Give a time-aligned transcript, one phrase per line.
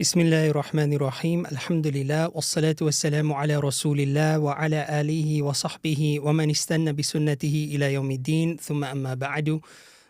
[0.00, 6.50] بسم الله الرحمن الرحيم الحمد لله والصلاة والسلام على رسول الله وعلى آله وصحبه ومن
[6.50, 9.60] استنى بسنته إلى يوم الدين ثم أما بعد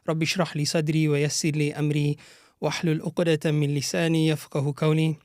[0.09, 2.17] رب اشرح لي صدري ويسر لي أمري
[2.61, 5.17] واحلل عقدة من لساني يفقه قولي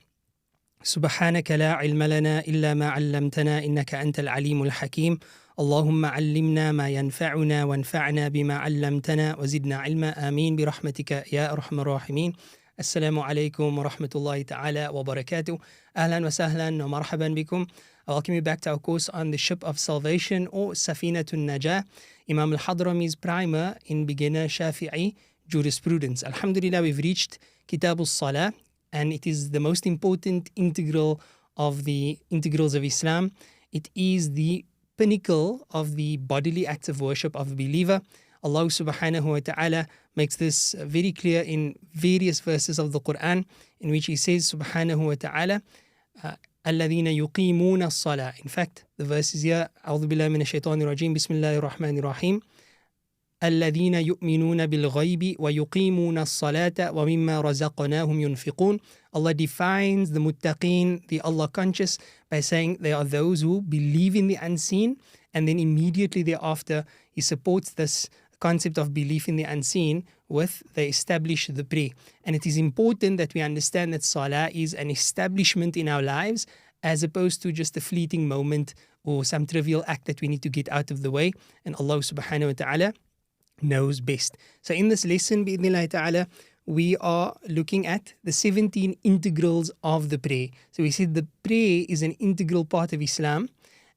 [0.82, 5.18] سبحانك لا علم لنا إلا ما علمتنا إنك أنت العليم الحكيم
[5.60, 12.32] اللهم علمنا ما ينفعنا وانفعنا بما علمتنا وزدنا علما آمين برحمتك يا أرحم الراحمين
[12.79, 15.59] السلام عليكم ورحمة الله تعالى وبركاته
[15.97, 17.65] أهلا وسهلا ومرحبا بكم
[18.07, 21.83] I welcome you back to our course on the ship of salvation or Safinatun Najah,
[22.29, 25.13] Imam al-Hadrami's primer in beginner Shafi'i
[25.45, 26.23] jurisprudence.
[26.23, 28.53] Alhamdulillah, we've reached Kitab al-Salah
[28.93, 31.19] and it is the most important integral
[31.57, 33.31] of the integrals of Islam.
[33.73, 34.63] It is the
[34.97, 38.01] pinnacle of the bodily acts of worship of a believer.
[38.42, 43.44] Allah subhanahu wa ta'ala makes this very clear in various verses of the Quran
[43.80, 45.62] in which he says subhanahu wa ta'ala
[46.66, 51.34] الذين يقيمون الصلاة In fact, the verse is here أعوذ بالله من الشيطان الرجيم بسم
[51.34, 52.40] الله الرحمن الرحيم
[53.42, 58.78] الذين يؤمنون بالغيب ويقيمون الصلاة ومما رزقناهم ينفقون
[59.14, 61.98] Allah defines the muttaqeen, the Allah conscious,
[62.30, 64.96] by saying they are those who believe in the unseen
[65.34, 68.08] and then immediately thereafter he supports this
[68.48, 69.96] concept of belief in the unseen
[70.28, 71.90] with the establish the prayer.
[72.24, 76.40] And it is important that we understand that salah is an establishment in our lives
[76.82, 80.48] as opposed to just a fleeting moment or some trivial act that we need to
[80.58, 81.28] get out of the way.
[81.64, 82.88] And Allah subhanahu wa ta'ala
[83.62, 84.36] knows best.
[84.66, 85.44] So in this lesson,
[85.88, 86.26] ta'ala,
[86.66, 90.48] we are looking at the 17 integrals of the prayer.
[90.72, 93.48] So we said the prayer is an integral part of Islam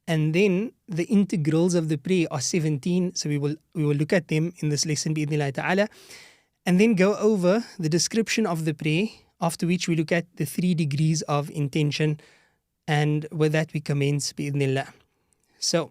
[0.06, 4.12] and then the integrals of the prayer are 17 so we will we will look
[4.12, 5.88] at them in this lesson bi'idhnillah ta'ala
[6.66, 9.06] and then go over the description of the prayer
[9.40, 12.18] after which we look at the three degrees of intention
[12.88, 14.88] and with that we commence bi'idhnillah
[15.58, 15.90] so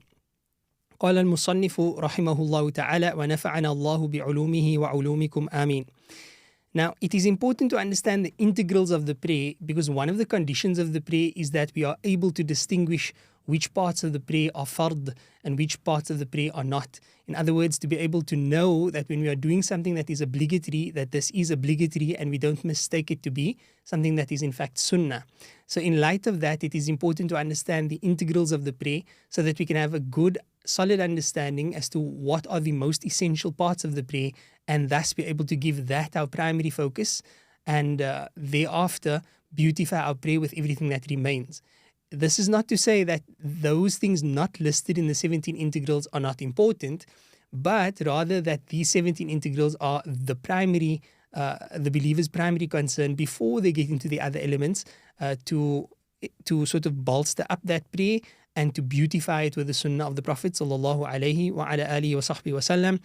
[0.99, 5.85] قال المصنف رحمه الله تعالى ونفعنا الله بعلومه وعلومكم آمين
[6.71, 10.25] Now, it is important to understand the integrals of the prayer because one of the
[10.25, 13.11] conditions of the prayer is that we are able to distinguish
[13.46, 16.98] which parts of the prayer are fard and which parts of the prayer are not.
[17.26, 20.10] In other words, to be able to know that when we are doing something that
[20.10, 24.32] is obligatory, that this is obligatory and we don't mistake it to be something that
[24.32, 25.24] is in fact sunnah.
[25.66, 29.02] So, in light of that, it is important to understand the integrals of the prayer
[29.28, 33.04] so that we can have a good, solid understanding as to what are the most
[33.04, 34.30] essential parts of the prayer
[34.68, 37.22] and thus be able to give that our primary focus
[37.66, 39.22] and uh, thereafter
[39.54, 41.62] beautify our prayer with everything that remains
[42.11, 46.19] This is not to say that those things not listed in the 17 integrals are
[46.19, 47.05] not important,
[47.53, 51.01] but rather that these 17 integrals are the primary,
[51.33, 54.85] uh, the believer's primary concern before they get into the other elements
[55.21, 55.87] uh, to
[56.43, 58.19] to sort of bolster up that prayer
[58.53, 62.15] and to beautify it with the sunnah of the Prophet sallallahu alaihi wa ala alihi
[62.15, 62.99] wa sahbihi wasallam.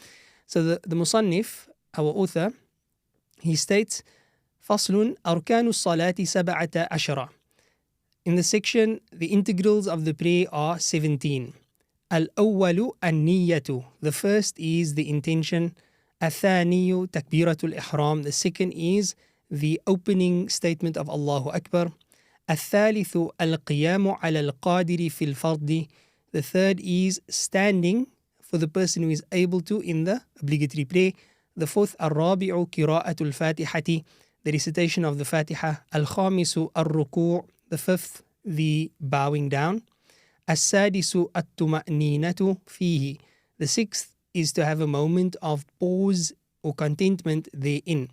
[0.46, 2.52] So the, the Musannif, our author,
[3.40, 4.02] he states,
[4.64, 7.28] فصل أركان الصلاة سبعة عشرة
[8.28, 11.52] in the section, the integrals of the prayer are 17.
[12.10, 13.84] Al-awwalu an-niyyatu.
[14.00, 15.74] The first is the intention.
[16.22, 18.22] Athaniyu takbiratul ihram.
[18.22, 19.14] The second is
[19.50, 21.92] the opening statement of Allahu Akbar.
[22.50, 25.86] الثالث القيام على القادر في الفرض.
[26.32, 28.06] The third is standing
[28.42, 31.12] for the person who is able to in the obligatory prayer.
[31.56, 34.04] The fourth الرابع قراءة الفاتحة.
[34.44, 35.84] The recitation of the Fatiha.
[35.94, 39.82] الخامس الركوع the fifth, the bowing down.
[40.50, 43.16] السادس الطمأنينة فيه.
[43.58, 48.08] The sixth is to have a moment of pause or contentment therein.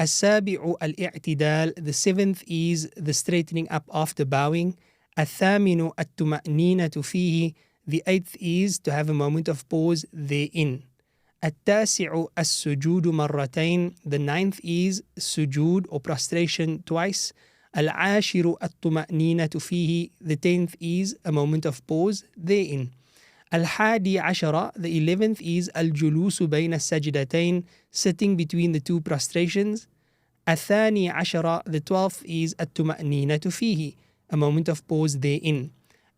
[0.00, 1.74] السابع الاعتدال.
[1.76, 4.76] The seventh is the straightening up after bowing.
[5.18, 7.52] الثامن الطمأنينة فيه.
[7.86, 10.82] The eighth is to have a moment of pause therein.
[11.44, 13.94] التاسع السجود مرتين.
[14.04, 17.32] The ninth is sujood or prostration twice.
[17.77, 22.87] العاشر الطمأنينة فيه the tenth is a moment of pause therein
[23.53, 29.87] الحادي عشر the eleventh is الجلوس بين السجدتين sitting between the two prostrations
[30.49, 33.91] الثاني عشر the twelfth is الطمأنينة فيه
[34.33, 35.69] a moment of pause therein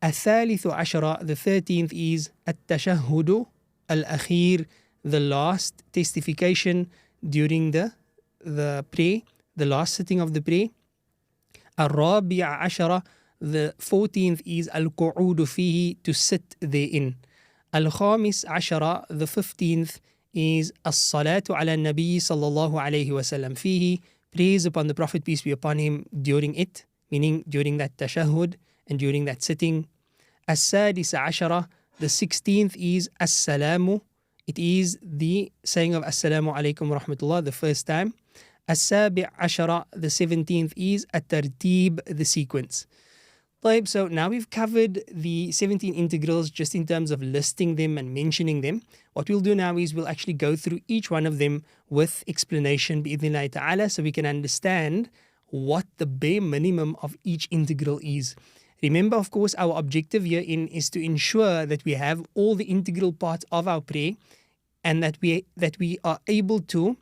[0.03, 3.45] الثالث عشر the thirteenth is التشهد
[3.91, 4.65] الأخير
[5.07, 6.87] the last testification
[7.29, 7.91] during the
[8.45, 9.21] the prayer
[9.57, 10.69] the last sitting of the prayer
[11.80, 13.02] الرابع عشر
[13.44, 17.14] the 14th is القعود فيه to sit therein
[17.74, 19.98] الخامس عشر the 15th
[20.36, 23.98] is الصلاة على النبي صلى الله عليه وسلم فيه
[24.32, 28.54] prayers upon the Prophet, peace be upon him, during it, meaning during that tashahud
[28.88, 29.86] and during that sitting.
[30.46, 31.68] As-sadis ashara,
[31.98, 34.00] the 16th is as-salamu.
[34.46, 38.14] It is the saying of assalamu alaikum wa rahmatullah the first time.
[38.68, 42.86] As-sabi' ashara, the 17th is at-tartib, the sequence.
[43.62, 48.14] طيب, so now we've covered the 17 integrals just in terms of listing them and
[48.14, 48.80] mentioning them.
[49.12, 53.02] What we'll do now is we'll actually go through each one of them with explanation
[53.02, 55.10] bi'idhnillahi ta'ala so we can understand
[55.48, 58.34] what the bare minimum of each integral is.
[58.82, 62.64] Remember, of course, our objective here in is to ensure that we have all the
[62.64, 64.12] integral parts of our prayer
[64.84, 66.96] and that we that we are able to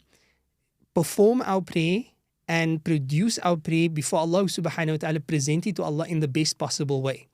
[0.94, 2.04] perform our prayer
[2.48, 6.28] and produce our prayer before Allah subhanahu wa ta'ala, present it to Allah in the
[6.28, 7.28] best possible way.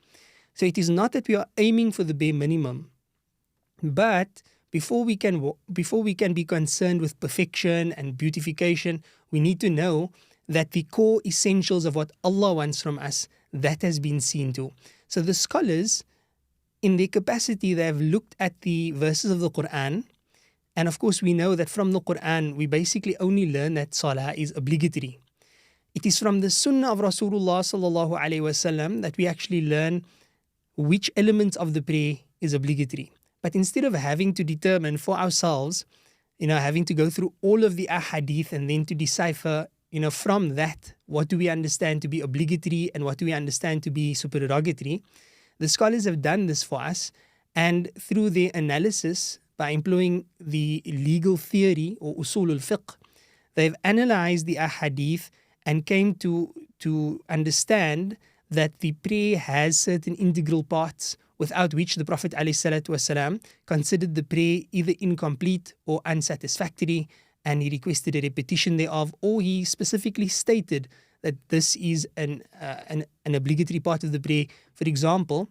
[0.54, 2.92] So it is not that we are aiming for the bare minimum,
[3.82, 9.60] but before we can before we can be concerned with perfection and beautification, we need
[9.62, 10.12] to know
[10.48, 14.72] that the core essentials of what Allah wants from us that has been seen to.
[15.08, 16.04] So the scholars,
[16.82, 20.04] in their capacity, they have looked at the verses of the Quran
[20.80, 24.34] and of course, we know that from the Quran, we basically only learn that salah
[24.38, 25.20] is obligatory.
[25.94, 30.06] It is from the sunnah of Rasulullah that we actually learn
[30.78, 33.12] which elements of the prayer is obligatory.
[33.42, 35.84] But instead of having to determine for ourselves,
[36.38, 40.00] you know, having to go through all of the ahadith and then to decipher, you
[40.00, 43.84] know, from that, what do we understand to be obligatory and what do we understand
[43.84, 45.04] to be supererogatory,
[45.58, 47.12] the scholars have done this for us.
[47.54, 52.96] And through their analysis, by employing the legal theory or usul al-fiqh.
[53.56, 55.30] They've analyzed the ahadith
[55.66, 56.32] and came to,
[56.80, 58.16] to understand
[58.50, 64.62] that the prayer has certain integral parts without which the Prophet ﷺ considered the prayer
[64.72, 67.10] either incomplete or unsatisfactory
[67.44, 70.88] and he requested a repetition thereof or he specifically stated
[71.22, 74.46] that this is an, uh, an, an obligatory part of the prayer.
[74.74, 75.50] For example,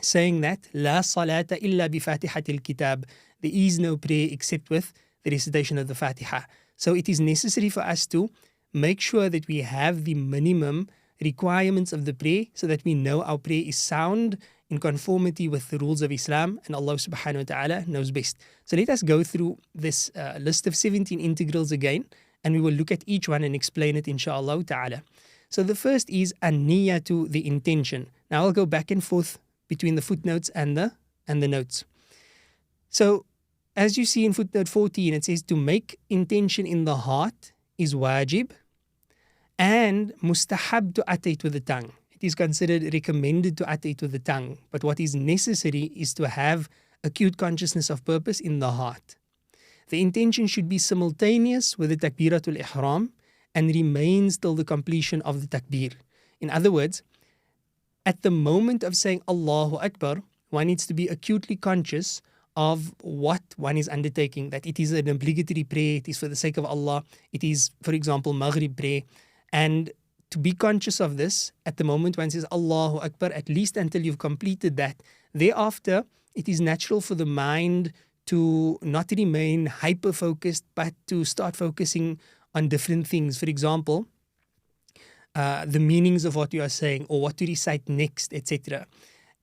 [0.00, 3.06] saying that La salata إلا bi الكتاب kitab
[3.40, 4.92] there is no prayer except with
[5.24, 6.40] the recitation of the Fatiha.
[6.76, 8.30] So it is necessary for us to
[8.72, 10.88] make sure that we have the minimum
[11.20, 14.38] requirements of the prayer so that we know our prayer is sound
[14.68, 18.36] in conformity with the rules of Islam and Allah subhanahu wa ta'ala knows best.
[18.64, 22.04] So let us go through this uh, list of 17 integrals again
[22.44, 25.02] and we will look at each one and explain it inshallah ta'ala.
[25.48, 28.10] So the first is an-niyatu, the intention.
[28.30, 29.38] Now I'll go back and forth
[29.68, 30.92] between the footnotes and the
[31.28, 31.84] and the notes.
[32.96, 33.26] So,
[33.76, 37.94] as you see in footnote 14, it says to make intention in the heart is
[37.94, 38.52] wajib
[39.58, 41.92] and mustahab to it with the tongue.
[42.10, 46.26] It is considered recommended to it with the tongue, but what is necessary is to
[46.26, 46.70] have
[47.04, 49.16] acute consciousness of purpose in the heart.
[49.90, 53.12] The intention should be simultaneous with the takbiratul ihram
[53.54, 55.92] and remains till the completion of the takbir.
[56.40, 57.02] In other words,
[58.06, 62.22] at the moment of saying Allahu Akbar, one needs to be acutely conscious
[62.56, 66.36] of what one is undertaking, that it is an obligatory prayer, it is for the
[66.36, 69.02] sake of Allah, it is, for example, Maghrib prayer.
[69.52, 69.90] And
[70.30, 74.02] to be conscious of this at the moment one says Allahu Akbar, at least until
[74.02, 75.02] you've completed that.
[75.34, 76.04] Thereafter,
[76.34, 77.92] it is natural for the mind
[78.26, 82.18] to not remain hyper focused, but to start focusing
[82.54, 83.38] on different things.
[83.38, 84.06] For example,
[85.34, 88.86] uh, the meanings of what you are saying or what to recite next, etc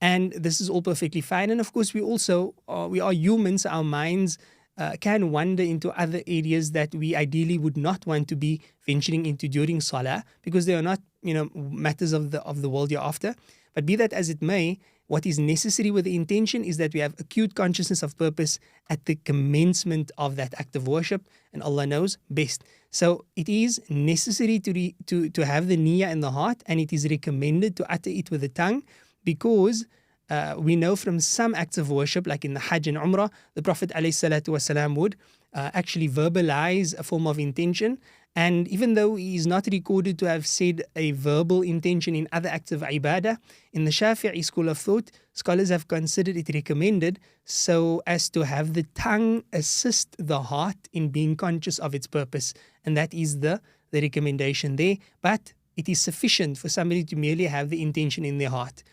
[0.04, 1.50] and this is all perfectly fine.
[1.50, 3.66] And of course, we also uh, we are humans.
[3.66, 4.38] Our minds
[4.78, 9.26] uh, can wander into other areas that we ideally would not want to be venturing
[9.26, 12.92] into during salah because they are not you know matters of the of the world
[12.92, 13.34] you're after
[13.74, 17.00] But be that as it may, what is necessary with the intention is that we
[17.00, 18.60] have acute consciousness of purpose
[18.94, 21.22] at the commencement of that act of worship,
[21.54, 22.60] and Allah knows best.
[22.92, 26.80] So it is necessary to re, to to have the niyyah in the heart, and
[26.86, 28.84] it is recommended to utter it with the tongue
[29.24, 29.86] because
[30.30, 33.62] uh, we know from some acts of worship, like in the Hajj and Umrah, the
[33.62, 35.16] Prophet ﷺ would
[35.54, 38.00] uh, actually verbalize a form of intention.
[38.36, 42.50] And even though he is not recorded to have said a verbal intention in other
[42.50, 43.38] acts of ibadah,
[43.74, 48.74] in the Shafi'i school of thought, scholars have considered it recommended so as to have
[48.74, 52.56] the tongue assist the heart in being conscious of its purpose.
[52.86, 53.62] And that is the,
[53.92, 54.98] the recommendation there.
[55.22, 58.84] But it is sufficient for somebody to merely have the intention in their heart.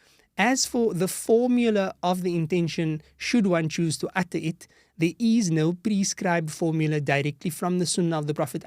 [0.41, 4.67] As for the formula of the intention, should one choose to utter it,
[4.97, 8.65] there is no prescribed formula directly from the Sunnah of the Prophet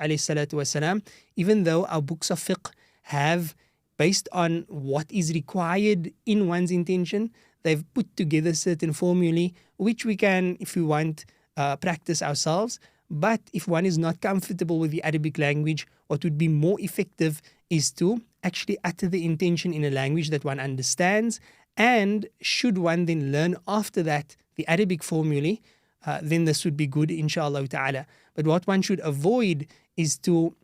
[1.36, 3.56] even though our books of fiqh have,
[3.98, 7.32] based on what is required in one's intention,
[7.64, 11.26] they've put together certain formulae which we can, if we want,
[11.58, 12.80] uh, practice ourselves.
[13.10, 17.42] But if one is not comfortable with the Arabic language, what would be more effective
[17.72, 21.40] is to actually utter the intention in a language that one understands.
[21.76, 25.62] And should one then learn after that the Arabic formulae,
[26.06, 28.06] uh, then this would be good, inshallah ta'ala.
[28.36, 30.56] But what one should avoid is to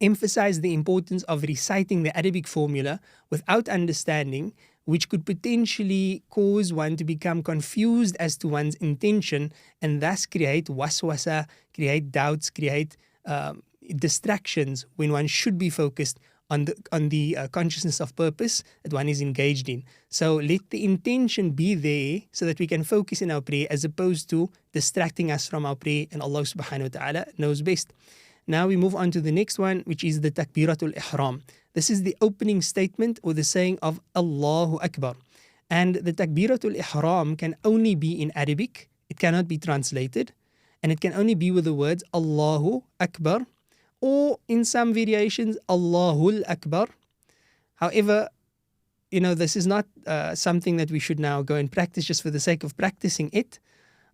[0.00, 4.52] emphasize the importance of reciting the Arabic formula without understanding,
[4.84, 10.66] which could potentially cause one to become confused as to one's intention and thus create
[10.66, 12.96] waswasa, create doubts, create
[13.26, 13.62] um,
[13.96, 16.18] distractions when one should be focused
[16.50, 19.84] on the on the uh, consciousness of purpose that one is engaged in.
[20.08, 23.84] So let the intention be there so that we can focus in our prayer as
[23.84, 27.92] opposed to distracting us from our prayer and Allah subhanahu wa ta'ala knows best.
[28.46, 31.42] Now we move on to the next one which is the takbiratul ihram.
[31.74, 35.14] This is the opening statement or the saying of Allahu Akbar.
[35.70, 38.90] And the takbiratul ihram can only be in Arabic.
[39.08, 40.32] It cannot be translated
[40.82, 43.46] and it can only be with the words Allahu Akbar
[44.00, 46.88] or in some variations, Allahul Akbar.
[47.74, 48.28] However,
[49.10, 52.22] you know, this is not uh, something that we should now go and practice just
[52.22, 53.58] for the sake of practicing it.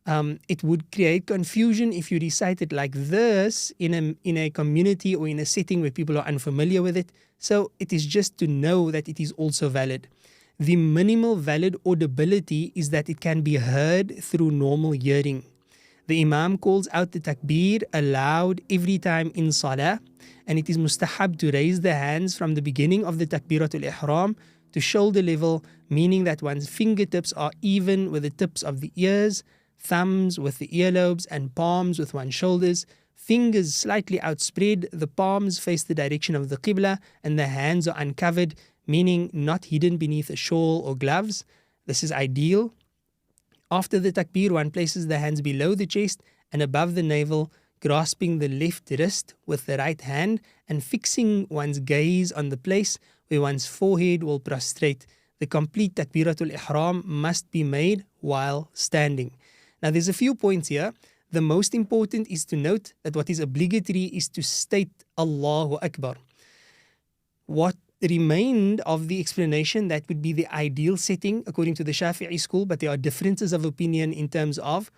[0.07, 4.51] Um, it would create confusion if you recite it like this in a, in a
[4.51, 7.11] community or in a setting where people are unfamiliar with it.
[7.39, 10.09] So it is just to know that it is also valid.
[10.59, 15.45] The minimal valid audibility is that it can be heard through normal hearing.
[16.09, 19.99] The Imam calls out the takbir aloud every time in salah,
[20.47, 24.37] and it is mustahab to raise the hands from the beginning of the takbiratul ihram
[24.71, 29.43] to shoulder level, meaning that one's fingertips are even with the tips of the ears,
[29.81, 32.87] thumbs with the earlobes, and palms with one's shoulders.
[33.17, 37.99] Fingers slightly outspread, the palms face the direction of the qibla, and the hands are
[37.99, 38.55] uncovered,
[38.87, 41.45] meaning not hidden beneath a shawl or gloves.
[41.87, 42.73] This is ideal
[43.71, 48.39] after the takbir, one places the hands below the chest and above the navel, grasping
[48.39, 53.41] the left wrist with the right hand and fixing one's gaze on the place where
[53.41, 55.07] one's forehead will prostrate.
[55.41, 59.33] The complete takbiratul ihram must be made while standing.
[59.83, 60.93] Now, there's a few points here.
[61.33, 66.17] The most important is to note that what is obligatory is to state Allahu Akbar.
[67.47, 72.39] What remained of the explanation that would be the ideal setting according to the Shafi'i
[72.39, 74.91] school, but there are differences of opinion in terms of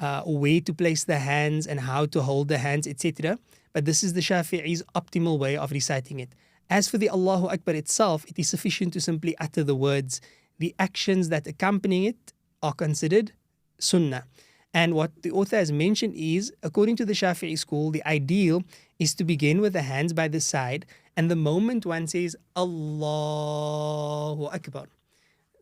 [0.00, 3.38] uh, where to place the hands and how to hold the hands, etc.
[3.72, 6.30] But this is the Shafi'i's optimal way of reciting it.
[6.68, 10.20] As for the Allahu Akbar itself, it is sufficient to simply utter the words.
[10.58, 12.32] The actions that accompany it
[12.62, 13.32] are considered
[13.78, 14.24] sunnah.
[14.72, 18.64] And what the author has mentioned is, according to the Shafi'i school, the ideal
[18.98, 20.84] is to begin with the hands by the side
[21.16, 24.86] and the moment one says Allahu Akbar,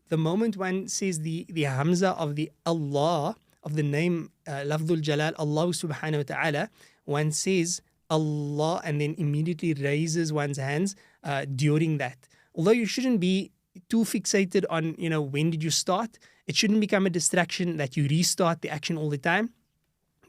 [0.09, 5.01] the moment one says the, the Hamza of the Allah, of the name uh, Lafdul
[5.01, 6.69] Jalal, Allah subhanahu wa ta'ala,
[7.05, 12.17] one says Allah and then immediately raises one's hands uh, during that.
[12.55, 13.51] Although you shouldn't be
[13.89, 17.97] too fixated on, you know, when did you start, it shouldn't become a distraction that
[17.97, 19.51] you restart the action all the time.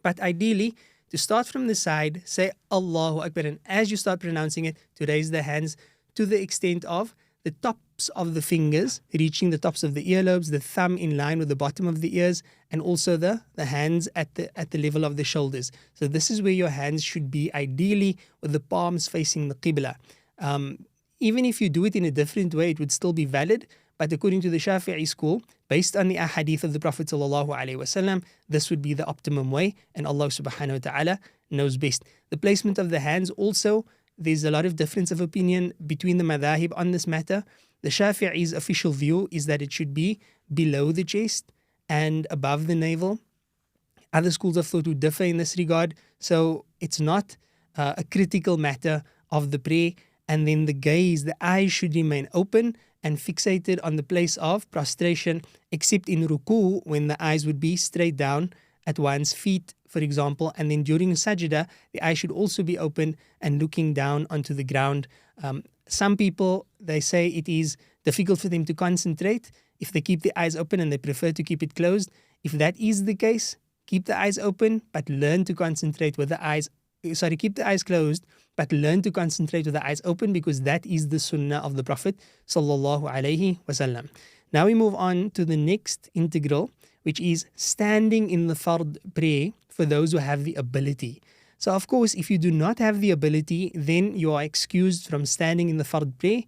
[0.03, 0.75] But ideally,
[1.15, 5.07] to start from the side, say Allahu Akbar, and as you start pronouncing it, to
[5.07, 5.77] raise the hands
[6.17, 10.51] to the extent of the tops of the fingers reaching the tops of the earlobes,
[10.51, 12.43] the thumb in line with the bottom of the ears,
[12.73, 15.71] and also the, the hands at the at the level of the shoulders.
[15.93, 19.95] So this is where your hands should be ideally with the palms facing the qibla.
[20.41, 20.85] Um,
[21.21, 23.69] even if you do it in a different way, it would still be valid.
[23.99, 25.43] But according to the Shafi'i school,
[25.75, 30.07] based on the ahadith of the Prophet wasallam, this would be the optimum way, and
[30.07, 31.15] Allah subhanahu wa ta'ala
[31.51, 32.01] knows best.
[32.31, 33.85] The placement of the hands also,
[34.17, 37.43] there's a lot of difference of opinion between the madhahib on this matter.
[37.83, 40.21] The Shafi'i's official view is that it should be
[40.61, 41.51] below the chest
[41.89, 43.19] and above the navel.
[44.13, 47.37] Other schools of thought would differ in this regard, so it's not
[47.77, 49.03] uh, a critical matter
[49.33, 49.91] of the prayer.
[50.29, 54.69] And then the gaze, the eyes should remain open and fixated on the place of
[54.71, 58.53] prostration, except in ruku when the eyes would be straight down
[58.87, 60.53] at one's feet, for example.
[60.57, 64.65] And then during sajda, the eye should also be open and looking down onto the
[64.65, 65.07] ground.
[65.43, 70.23] Um, some people, they say it is difficult for them to concentrate if they keep
[70.23, 72.11] the eyes open and they prefer to keep it closed.
[72.43, 73.57] If that is the case,
[73.87, 76.71] keep the eyes open, but learn to concentrate with the eyes
[77.13, 78.25] sorry, keep the eyes closed,
[78.57, 81.85] but learn to concentrate with the eyes open because that is the sunnah of the
[81.85, 84.09] Prophet sallallahu alaihi wasallam.
[84.53, 86.71] Now we move on to the next integral,
[87.03, 91.23] which is standing in the fard prayer for those who have the ability.
[91.59, 95.27] So of course, if you do not have the ability, then you are excused from
[95.27, 96.43] standing in the fard prayer.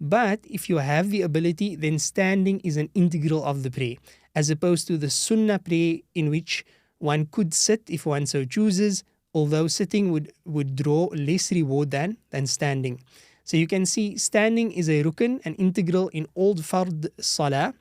[0.00, 3.96] But if you have the ability, then standing is an integral of the prayer,
[4.34, 6.64] as opposed to the sunnah prayer in which
[7.00, 12.16] One could sit if one so chooses, although sitting would, would draw less reward than,
[12.30, 13.00] than standing.
[13.44, 17.74] So you can see standing is a rukn, an integral in all fard salah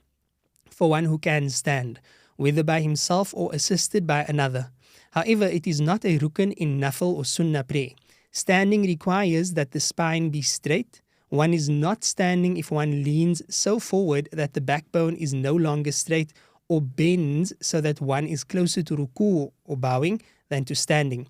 [0.69, 1.99] for one who can stand,
[2.37, 4.71] whether by himself or assisted by another.
[5.11, 7.91] However, it is not a rukn in nafil or sunnah prayer.
[8.31, 11.01] Standing requires that the spine be straight.
[11.29, 15.91] One is not standing if one leans so forward that the backbone is no longer
[15.91, 16.33] straight
[16.67, 21.27] or bends so that one is closer to ruku or bowing than to standing.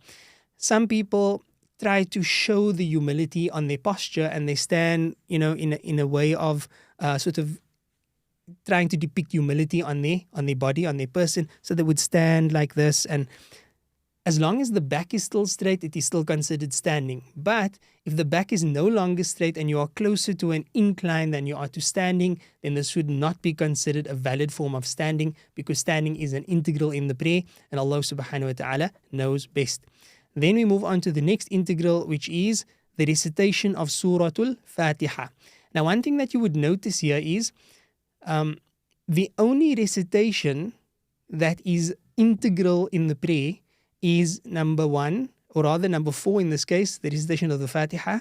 [0.58, 1.44] Some people
[1.80, 5.76] try to show the humility on their posture and they stand, you know, in a,
[5.78, 6.68] in a way of
[7.00, 7.60] uh, sort of
[8.66, 11.48] trying to depict humility on their on their body, on their person.
[11.62, 13.28] So they would stand like this and
[14.30, 17.24] as long as the back is still straight, it is still considered standing.
[17.36, 21.32] But if the back is no longer straight and you are closer to an incline
[21.32, 24.86] than you are to standing, then this should not be considered a valid form of
[24.86, 29.48] standing because standing is an integral in the prayer and Allah subhanahu wa ta'ala knows
[29.48, 29.82] best.
[30.36, 32.66] Then we move on to the next integral, which is
[32.98, 35.30] the recitation of Suratul Fatiha.
[35.74, 37.52] Now, one thing that you would notice here is
[38.28, 38.60] um,
[39.08, 40.74] the only recitation
[41.32, 43.58] that is integral in the prayer
[44.02, 48.20] is number one, or rather number four in this case, the recitation of the Fatiha.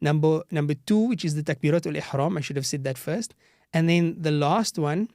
[0.00, 3.34] Number number two, which is the Takbiratul Ihram, I should have said that first.
[3.72, 5.08] And then the last one,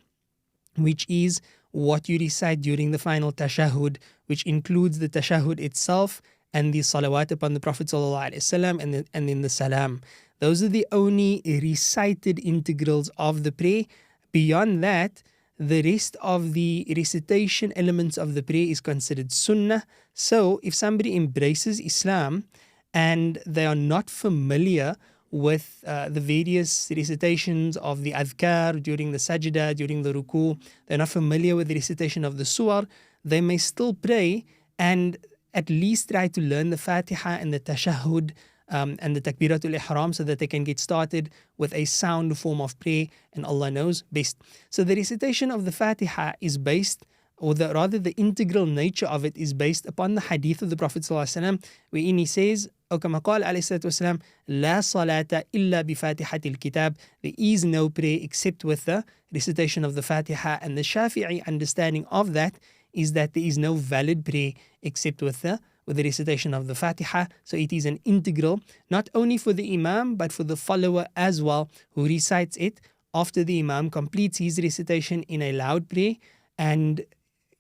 [0.78, 3.98] which is what you recite during the final tashahud,
[4.28, 6.22] which includes the tashahud itself
[6.54, 10.02] and the salawat upon the Prophet and, the, and then the salam.
[10.40, 13.84] Those are the only recited integrals of the prayer.
[14.32, 15.24] Beyond that,
[15.58, 19.84] the rest of the recitation elements of the prayer is considered sunnah.
[20.14, 22.46] So, if somebody embraces Islam
[22.94, 24.96] and they are not familiar
[25.32, 30.58] with uh, the various recitations of the adhkar during the sajda, during the ruku,
[30.88, 32.86] they're not familiar with the recitation of the surah,
[33.24, 34.46] they may still pray
[34.80, 35.18] and
[35.54, 38.32] at least try to learn the Fatiha and the tashahud
[38.69, 42.61] um, and the takbiratul ihram so that they can get started with a sound form
[42.61, 44.37] of prayer and Allah knows best.
[44.71, 47.05] So the recitation of the Fatiha is based
[47.41, 50.77] or the, rather the integral nature of it is based upon the hadith of the
[50.77, 54.19] Prophet ﷺ, wherein he says, أو كما قال عليه الصلاة والسلام
[54.49, 60.03] لا صلاة إلا بفاتحة الكتاب There is no prayer except with the recitation of the
[60.03, 62.57] Fatiha and the Shafi'i understanding of that
[62.93, 66.76] is that there is no valid prayer except with the with the recitation of the
[66.76, 67.26] Fatiha.
[67.44, 71.42] So it is an integral, not only for the Imam, but for the follower as
[71.42, 72.82] well, who recites it
[73.14, 76.16] after the Imam completes his recitation in a loud prayer
[76.58, 77.06] and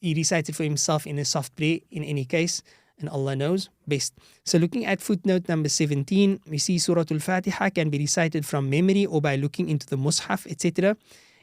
[0.01, 2.61] he recites it for himself in a soft prayer in any case.
[2.99, 4.13] And Allah knows best.
[4.45, 8.69] So, looking at footnote number 17, we see Surah Al Fatiha can be recited from
[8.69, 10.95] memory or by looking into the Mus'haf, etc.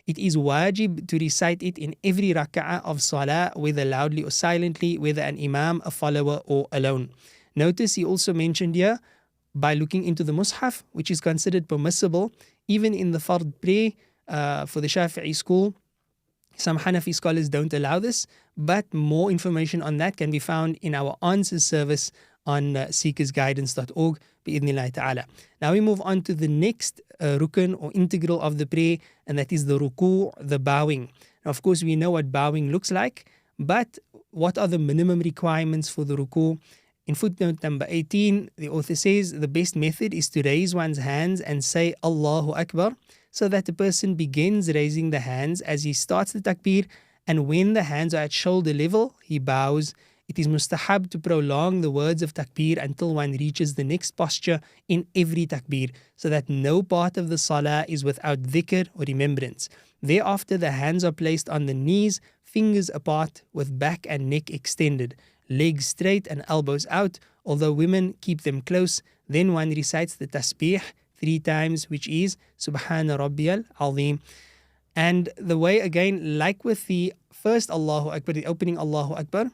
[0.06, 4.98] It is wajib to recite it in every rak'ah of salah, whether loudly or silently,
[4.98, 7.10] whether an imam, a follower, or alone.
[7.54, 8.98] Notice he also mentioned here
[9.54, 12.32] by looking into the mushaf, which is considered permissible
[12.68, 13.92] even in the fard prayer
[14.28, 15.74] uh, for the Shafi'i school.
[16.56, 20.94] Some Hanafi scholars don't allow this, but more information on that can be found in
[20.94, 22.12] our answers service
[22.46, 24.18] on uh, seekersguidance.org.
[25.60, 29.38] Now we move on to the next uh, rukun or integral of the prayer, and
[29.38, 31.10] that is the ruku, the bowing.
[31.44, 33.98] Now, of course, we know what bowing looks like, but
[34.30, 36.58] what are the minimum requirements for the ruku?
[37.06, 41.40] In footnote number 18, the author says the best method is to raise one's hands
[41.40, 42.96] and say Allahu Akbar,
[43.30, 46.86] so that the person begins raising the hands as he starts the takbir,
[47.26, 49.94] and when the hands are at shoulder level, he bows
[50.32, 54.60] it is mustahab to prolong the words of takbir until one reaches the next posture
[54.88, 59.68] in every takbir, so that no part of the salah is without dhikr or remembrance.
[60.00, 65.14] Thereafter, the hands are placed on the knees, fingers apart, with back and neck extended,
[65.50, 69.02] legs straight and elbows out, although women keep them close.
[69.28, 70.80] Then one recites the tasbih
[71.20, 74.20] three times, which is Subhana Rabbiyal Azim.
[74.96, 79.52] And the way, again, like with the first Allahu Akbar, the opening Allahu Akbar,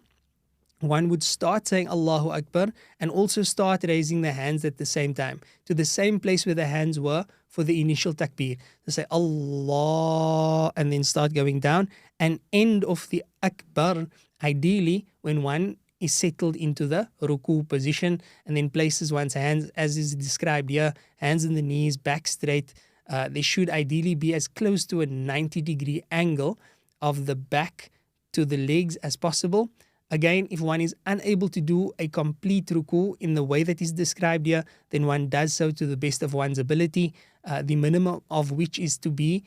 [0.81, 2.69] one would start saying Allahu Akbar
[3.01, 6.55] and also start raising the hands at the same time to the same place where
[6.55, 8.59] the hands were for the initial takbir.
[8.85, 11.88] To say Allah and then start going down
[12.21, 14.07] and end of the Akbar
[14.43, 19.97] ideally when one is settled into the ruku position and then places one's hands as
[19.97, 22.73] is described here hands in the knees, back straight.
[23.11, 26.59] Uh, they should ideally be as close to a 90 degree angle
[27.03, 27.91] of the back
[28.33, 29.71] to the legs as possible
[30.12, 33.92] Again, if one is unable to do a complete ruku in the way that is
[33.92, 38.22] described here, then one does so to the best of one's ability, uh, the minimum
[38.30, 39.44] of which is to be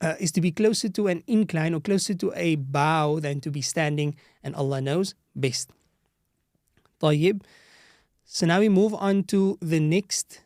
[0.00, 3.50] uh, is to be closer to an incline or closer to a bow than to
[3.50, 5.70] be standing, and Allah knows best.
[7.00, 7.42] طيب.
[8.24, 10.40] So now we move on to the next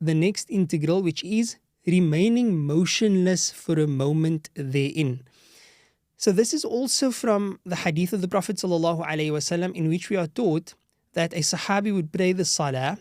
[0.00, 5.22] the next integral which is remaining motionless for a moment therein.
[6.18, 10.26] So this is also from the hadith of the Prophet ﷺ in which we are
[10.26, 10.74] taught
[11.12, 12.98] that a Sahabi would pray the Salah,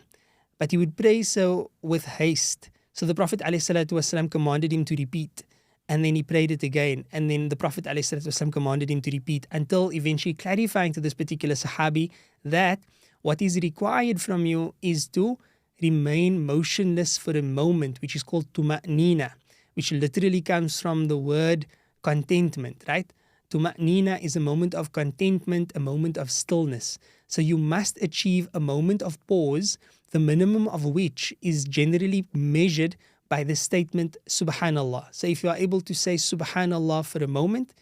[0.59, 2.69] but he would pray so with haste.
[2.91, 5.43] So the Prophet ﷺ commanded him to repeat,
[5.89, 9.47] and then he prayed it again, and then the Prophet ﷺ commanded him to repeat
[9.51, 12.11] until eventually clarifying to this particular Sahabi
[12.43, 12.79] that
[13.21, 15.37] what is required from you is to
[15.81, 19.31] remain motionless for a moment, which is called tuma'nina,
[19.75, 21.65] which literally comes from the word
[22.02, 23.12] contentment, right?
[23.50, 26.98] Tuma'nina is a moment of contentment, a moment of stillness.
[27.26, 29.78] So you must achieve a moment of pause,
[30.10, 32.96] the minimum of which is generally measured
[33.28, 35.08] by the statement Subhanallah.
[35.12, 37.74] So if you are able to say Subhanallah for a moment,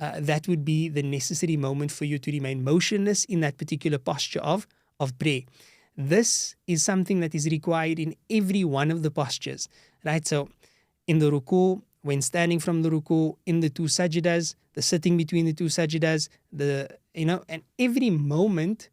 [0.00, 3.98] uh, that would be the necessary moment for you to remain motionless in that particular
[3.98, 4.66] posture of,
[4.98, 5.42] of prayer.
[5.96, 9.68] This is something that is required in every one of the postures,
[10.04, 10.26] right?
[10.26, 10.48] So
[11.06, 15.46] in the ruku, when standing from the ruku, in the two sajdas, the sitting between
[15.46, 18.90] the two sajdas, the you know, and every moment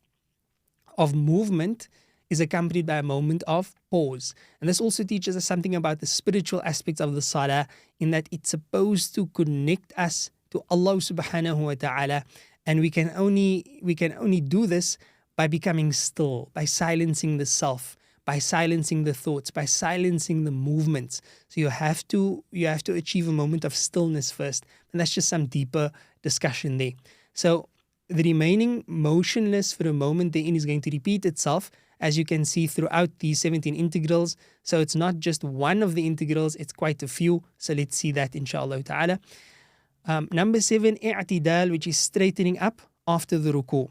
[0.98, 1.90] of movement
[2.30, 4.34] is accompanied by a moment of pause.
[4.62, 7.68] And this also teaches us something about the spiritual aspects of the salah,
[8.00, 12.24] in that it's supposed to connect us to Allah subhanahu wa ta'ala.
[12.66, 14.98] And we can only we can only do this
[15.36, 21.22] by becoming still, by silencing the self, by silencing the thoughts, by silencing the movements.
[21.50, 24.66] So you have to you have to achieve a moment of stillness first.
[24.92, 26.94] And that's just some deeper discussion there.
[27.34, 27.70] So
[28.08, 32.44] the remaining motionless for a moment therein is going to repeat itself as you can
[32.44, 34.36] see throughout these 17 integrals.
[34.64, 37.44] So it's not just one of the integrals, it's quite a few.
[37.58, 39.20] So let's see that inshallah ta'ala.
[40.08, 43.88] Um, number seven, i'tidal, which is straightening up after the ruku.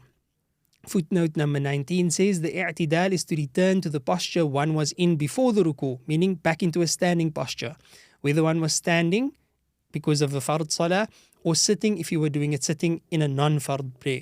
[0.87, 5.15] Footnote number 19 says the i'tidal is to return to the posture one was in
[5.15, 7.75] before the ruku, meaning back into a standing posture.
[8.21, 9.33] Whether one was standing
[9.91, 11.07] because of the fard salah
[11.43, 14.21] or sitting if you were doing it sitting in a non-fard prayer.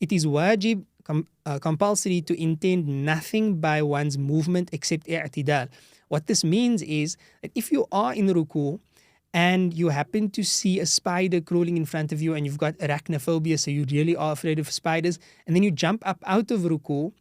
[0.00, 5.68] It is wajib, com- uh, compulsory to intend nothing by one's movement except i'tidal.
[6.08, 8.80] What this means is that if you are in ruku
[9.32, 12.74] and you happen to see a spider crawling in front of you and you've got
[12.78, 16.60] arachnophobia, so you really are afraid of spiders, and then you jump up out of
[16.60, 17.12] ruku,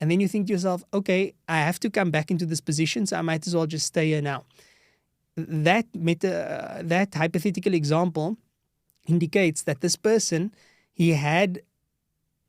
[0.00, 3.06] and then you think to yourself, okay, I have to come back into this position,
[3.06, 4.44] so I might as well just stay here now.
[5.36, 8.36] That meta, that hypothetical example
[9.06, 10.52] indicates that this person
[10.92, 11.62] he had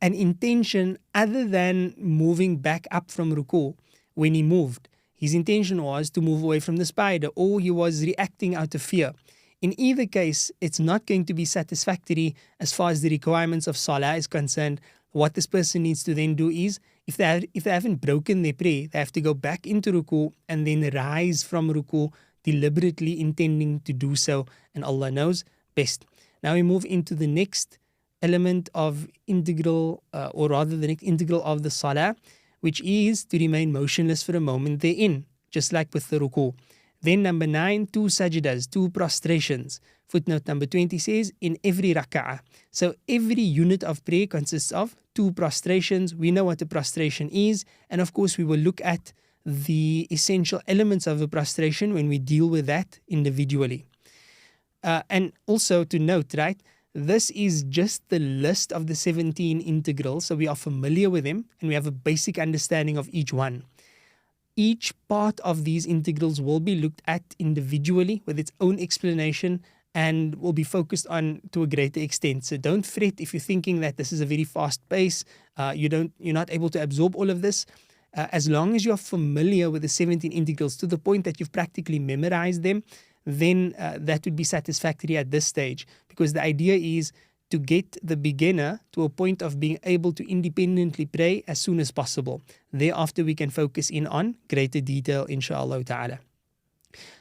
[0.01, 3.75] an intention other than moving back up from ruku
[4.15, 4.88] when he moved.
[5.19, 8.81] His intention was to move away from the spider, or he was reacting out of
[8.81, 9.11] fear.
[9.61, 13.75] In either case, it's not going to be satisfactory as far as the requirements of
[13.75, 14.79] Salah is concerned.
[15.11, 18.43] What this person needs to then do is, if they, have, if they haven't broken
[18.43, 23.19] their prayer, they have to go back into ruku and then rise from ruku, deliberately
[23.19, 24.45] intending to do so.
[24.73, 25.43] And Allah knows
[25.75, 26.05] best.
[26.41, 27.77] Now we move into the next
[28.21, 32.15] element of integral, uh, or rather the next integral of the Salah,
[32.61, 36.53] which is to remain motionless for a moment therein, just like with the ruku.
[37.01, 39.79] Then number nine, two sajdas, two prostrations.
[40.07, 42.39] Footnote number 20 says, in every rak'ah.
[42.71, 46.15] So every unit of prayer consists of two prostrations.
[46.15, 47.63] We know what a prostration is.
[47.89, 49.13] And of course, we will look at
[49.45, 53.85] the essential elements of a prostration when we deal with that individually.
[54.83, 56.61] Uh, and also to note, right,
[56.93, 61.45] this is just the list of the 17 integrals, so we are familiar with them
[61.61, 63.63] and we have a basic understanding of each one.
[64.55, 69.63] Each part of these integrals will be looked at individually with its own explanation
[69.95, 72.45] and will be focused on to a greater extent.
[72.45, 75.23] So don't fret if you're thinking that this is a very fast pace,
[75.57, 77.65] uh, you don't, you're not able to absorb all of this.
[78.17, 81.51] Uh, as long as you're familiar with the 17 integrals to the point that you've
[81.51, 82.83] practically memorized them,
[83.25, 87.11] then uh, that would be satisfactory at this stage because the idea is
[87.49, 91.79] to get the beginner to a point of being able to independently pray as soon
[91.79, 92.41] as possible.
[92.71, 96.19] Thereafter, we can focus in on greater detail, inshallah ta'ala.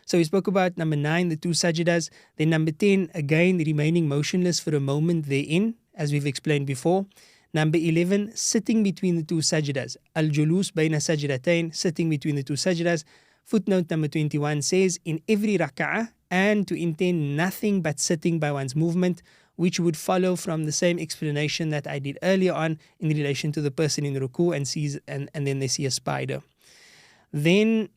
[0.06, 2.10] So we spoke about number nine, the two sajdas.
[2.36, 7.06] Then number 10, again, remaining motionless for a moment therein, as we've explained before.
[7.54, 9.96] Number 11, sitting between the two sajdas.
[10.14, 13.04] Al-julus bayna sajdatain, sitting between the two sajdas.
[13.48, 18.76] Footnote number 21 says, in every rak'ah, and to intend nothing but sitting by one's
[18.76, 19.22] movement,
[19.56, 23.62] which would follow from the same explanation that I did earlier on in relation to
[23.62, 26.42] the person in ruku and sees and, and then they see a spider.
[27.32, 27.88] Then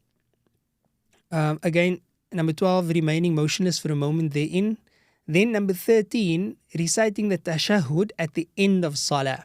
[1.32, 2.00] um, again,
[2.34, 4.78] Number 12, remaining motionless for a moment therein.
[5.28, 9.44] Then number 13, reciting the tashahhud at the end of salah.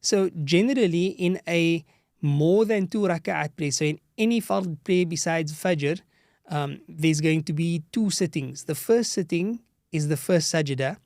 [0.00, 1.84] So generally in a
[2.20, 6.00] more than two raka'at prayer, so in any fard prayer besides fajr,
[6.48, 8.64] um, there's going to be two sittings.
[8.64, 9.60] The first sitting
[9.92, 10.96] is the first sajda.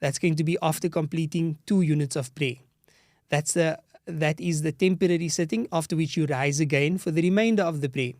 [0.00, 2.56] That's going to be after completing two units of prayer.
[3.28, 7.62] That's the that is the temporary sitting after which you rise again for the remainder
[7.62, 8.14] of the prayer.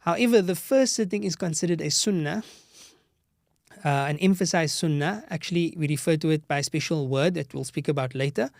[0.00, 2.42] However, the first sitting is considered a sunnah,
[3.84, 5.24] uh, an emphasized sunnah.
[5.30, 8.50] Actually, we refer to it by a special word that we'll speak about later.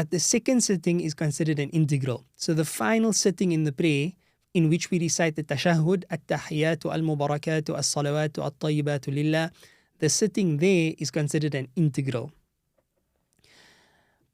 [0.00, 2.24] But the second sitting is considered an integral.
[2.34, 4.12] So the final sitting in the prayer
[4.54, 9.50] in which we recite the tashahhud, at-tahiyatu al-mubarakatu, as-salawatu, at-tayyibatu lillah,
[9.98, 12.32] the sitting there is considered an integral.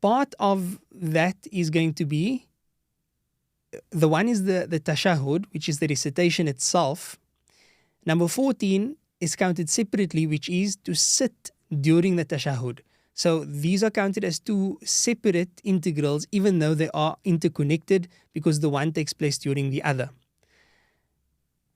[0.00, 2.46] Part of that is going to be
[3.90, 7.18] the one is the, the tashahhud, which is the recitation itself.
[8.04, 11.50] Number 14 is counted separately, which is to sit
[11.80, 12.82] during the tashahhud.
[13.16, 18.68] So these are counted as two separate integrals, even though they are interconnected because the
[18.68, 20.10] one takes place during the other.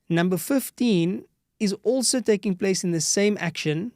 [0.07, 1.25] Number 15
[1.59, 3.91] is also taking place in the same action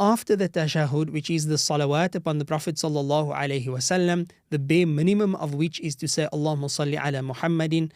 [0.00, 4.86] after the tashahhud, which is the salawat upon the Prophet sallallahu alaihi wasallam, the bare
[4.86, 7.92] minimum of which is to say Allahumma salli ala Muhammadin.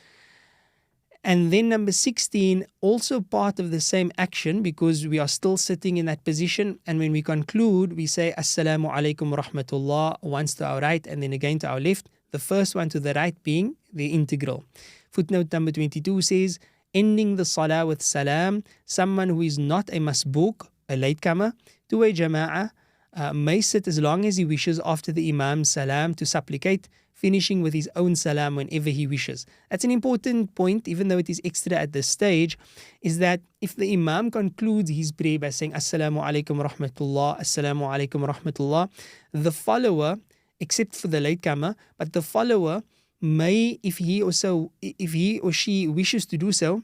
[1.23, 5.99] And then number 16, also part of the same action because we are still sitting
[5.99, 6.79] in that position.
[6.87, 11.35] And when we conclude, we say Assalamu alaikum rahmatullah once to our right and then
[11.35, 12.09] again to our left.
[12.31, 14.65] The first one to the right being the integral.
[15.11, 16.59] Footnote number 22 says,
[16.95, 21.53] ending the salah with salam, someone who is not a masbuk, a latecomer,
[21.89, 22.71] to a jama'ah
[23.15, 26.89] uh, may sit as long as he wishes after the imam salam to supplicate,
[27.21, 29.45] finishing with his own salam whenever he wishes.
[29.71, 32.57] That's an important point, even though it is extra at this stage,
[33.03, 38.27] is that if the Imam concludes his prayer by saying Assalamu alaikum rahmatullah, Assalamu alaikum
[38.33, 38.89] rahmatullah,
[39.33, 40.17] the follower,
[40.61, 42.83] except for the latecomer, but the follower
[43.21, 46.83] may, if he or so, if he or she wishes to do so,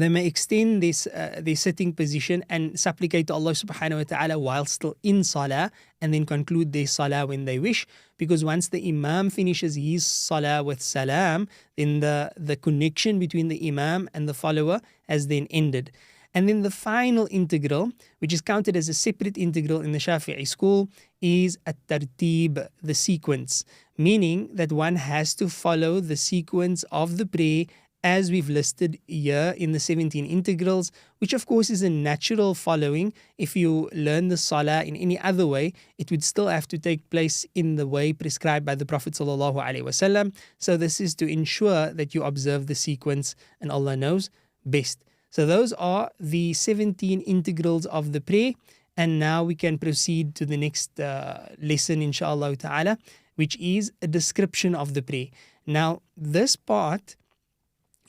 [0.00, 4.64] they may extend this uh, sitting position and supplicate to Allah subhanahu wa ta'ala while
[4.64, 7.86] still in salah and then conclude their salah when they wish.
[8.16, 13.60] Because once the imam finishes his salah with salam then the the connection between the
[13.68, 15.92] imam and the follower has then ended.
[16.34, 20.48] And then the final integral which is counted as a separate integral in the Shafi'i
[20.48, 20.88] school
[21.20, 23.64] is at-tartib the sequence.
[23.98, 27.66] Meaning that one has to follow the sequence of the prayer
[28.04, 33.12] as we've listed here in the 17 integrals, which of course is a natural following.
[33.38, 37.08] If you learn the salah in any other way, it would still have to take
[37.10, 39.14] place in the way prescribed by the Prophet.
[39.14, 40.34] ﷺ.
[40.58, 44.30] So, this is to ensure that you observe the sequence, and Allah knows
[44.64, 45.04] best.
[45.30, 48.52] So, those are the 17 integrals of the prayer.
[48.96, 52.98] And now we can proceed to the next uh, lesson, inshallah ta'ala,
[53.36, 55.28] which is a description of the prayer.
[55.66, 57.16] Now, this part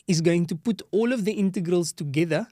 [0.07, 2.47] is going to put all of the integrals together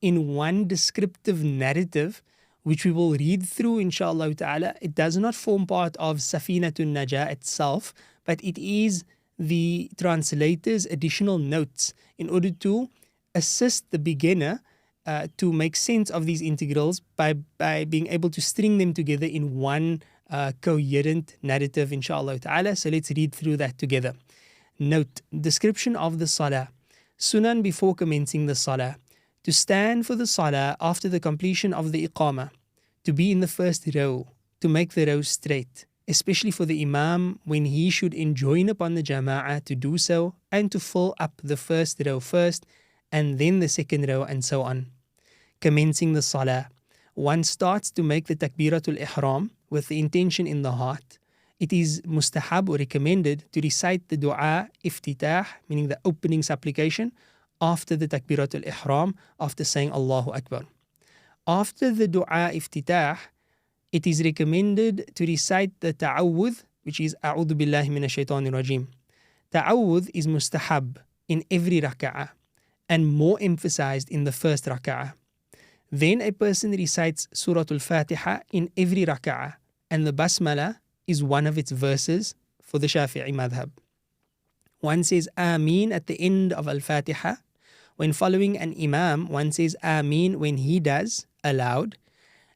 [0.00, 2.22] in one descriptive narrative,
[2.62, 4.74] which we will read through, inshallah ta'ala.
[4.80, 9.04] It does not form part of Safinatun Najah itself, but it is
[9.38, 12.88] the translator's additional notes in order to
[13.34, 14.60] assist the beginner
[15.06, 19.26] uh, to make sense of these integrals by, by being able to string them together
[19.26, 22.74] in one uh, coherent narrative, inshallah ta'ala.
[22.74, 24.14] So let's read through that together.
[24.78, 26.70] Note description of the salah.
[27.18, 28.96] Sunan before commencing the salah.
[29.44, 32.50] To stand for the salah after the completion of the iqamah.
[33.04, 34.28] To be in the first row.
[34.60, 35.86] To make the row straight.
[36.06, 40.70] Especially for the imam when he should enjoin upon the jama'ah to do so and
[40.70, 42.66] to fill up the first row first
[43.10, 44.86] and then the second row and so on.
[45.60, 46.68] Commencing the salah.
[47.14, 51.18] One starts to make the takbiratul ihram with the intention in the heart
[51.58, 57.12] it is mustahab or recommended to recite the dua iftitah, meaning the opening supplication,
[57.60, 60.62] after the takbirat al-ihram, after saying Allahu Akbar.
[61.46, 63.18] After the dua iftitah,
[63.92, 68.88] it is recommended to recite the ta'awudh, which is A'udhu billahi minash shaitanir rajim.
[69.52, 72.30] Ta'awudh is mustahab in every raka'ah
[72.88, 75.14] and more emphasized in the first raka'ah.
[75.90, 79.54] Then a person recites Surah Al-Fatiha in every raka'ah
[79.90, 83.70] and the basmala is one of its verses for the Shafi'i madhab.
[84.80, 87.36] One says Ameen at the end of Al Fatiha.
[87.96, 91.96] When following an Imam, one says Ameen when he does, aloud.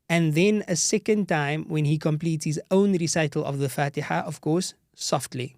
[0.08, 4.40] And then a second time when he completes his own recital of the Fatiha, of
[4.40, 5.56] course, softly.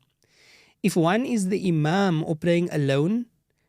[0.83, 3.26] If one is the Imam or praying alone,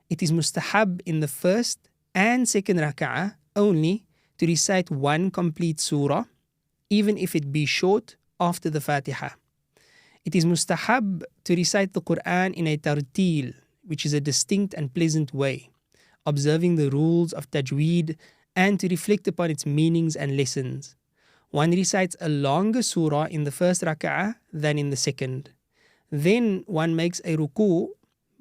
[0.10, 1.80] it is mustahab in the first
[2.14, 4.06] and second rak'ah only
[4.38, 6.26] to recite one complete surah,
[6.90, 9.30] even if it be short after the Fatiha.
[10.26, 13.54] It is mustahab to recite the Quran in a tartil,
[13.86, 15.70] which is a distinct and pleasant way,
[16.26, 18.16] observing the rules of tajweed
[18.56, 20.96] and to reflect upon its meanings and lessons.
[21.50, 25.52] One recites a longer surah in the first rak'ah than in the second.
[26.10, 27.90] Then one makes a ruku,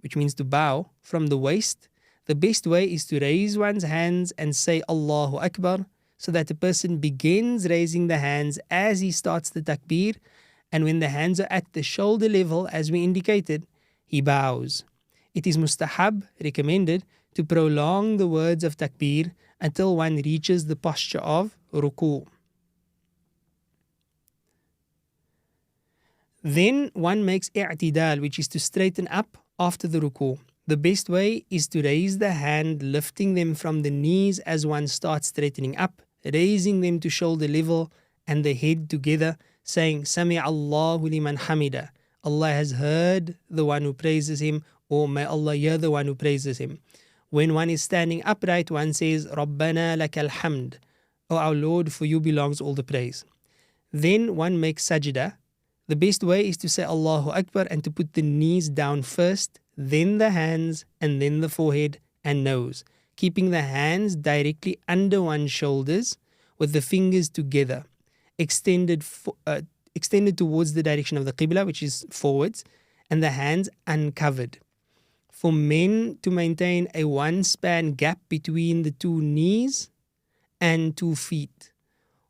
[0.00, 1.88] which means to bow, from the waist.
[2.26, 5.86] The best way is to raise one's hands and say Allahu Akbar,
[6.22, 10.14] so that the person begins raising the hands as he starts the takbir,
[10.70, 13.66] and when the hands are at the shoulder level, as we indicated,
[14.06, 14.84] he bows.
[15.34, 17.02] It is mustahab, recommended,
[17.34, 22.24] to prolong the words of takbir until one reaches the posture of ruku.
[26.44, 30.38] Then one makes i'tidal, which is to straighten up after the ruku.
[30.68, 34.86] The best way is to raise the hand, lifting them from the knees as one
[34.86, 37.90] starts straightening up, raising them to shoulder level
[38.26, 41.90] and the head together, saying, Sami Allahu liman hamida.
[42.24, 46.14] Allah has heard the one who praises him, or may Allah hear the one who
[46.14, 46.78] praises him.
[47.30, 50.74] When one is standing upright, one says, Rabbana lakal hamd.
[51.30, 53.24] O our Lord, for you belongs all the praise.
[53.92, 55.36] Then one makes sajda,
[55.88, 59.60] the best way is to say Allahu Akbar and to put the knees down first,
[59.76, 62.84] then the hands, and then the forehead and nose,
[63.16, 66.16] keeping the hands directly under one's shoulders
[66.58, 67.84] with the fingers together,
[68.38, 69.62] extended, fo- uh,
[69.94, 72.64] extended towards the direction of the Qibla, which is forwards,
[73.10, 74.58] and the hands uncovered.
[75.30, 79.90] For men to maintain a one span gap between the two knees
[80.60, 81.72] and two feet,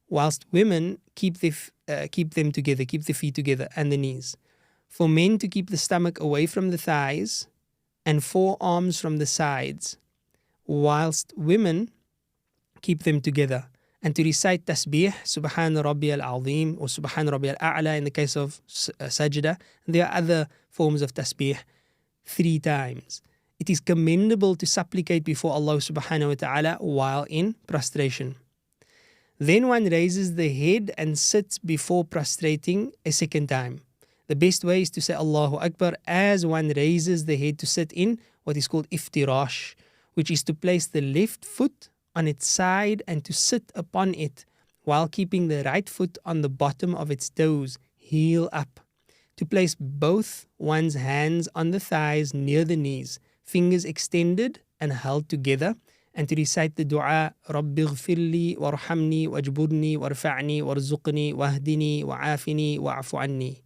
[0.09, 1.53] whilst women keep the
[1.89, 4.37] uh, keep them together, keep the feet together and the knees.
[4.89, 7.47] For men to keep the stomach away from the thighs
[8.07, 9.97] and forearms from the sides,
[10.67, 11.91] whilst women
[12.81, 13.67] keep them together.
[14.03, 18.11] And to recite tasbih, Subhan Rabbi al Azim or Subhan Rabbi al A'la in the
[18.11, 18.61] case of
[18.99, 19.61] uh, sajda.
[19.87, 21.59] There are other forms of tasbih
[22.25, 23.23] three times.
[23.61, 28.35] It is commendable to supplicate before Allah subhanahu wa ta'ala while in prostration.
[29.39, 33.83] Then one raises the head and sits before prostrating a second time.
[34.27, 37.93] The best way is to say Allahu Akbar as one raises the head to sit
[37.93, 39.75] in what is called iftirash,
[40.14, 44.46] which is to place the left foot on its side and to sit upon it
[44.84, 48.80] while keeping the right foot on the bottom of its toes, heel up.
[49.38, 55.30] To place both one's hands on the thighs near the knees, fingers extended and held
[55.30, 55.76] together
[56.16, 63.16] and to recite the dua رب اغفر لي وارحمني واجبرني وارفعني وارزقني واهدني وعافني واعف
[63.16, 63.62] عني.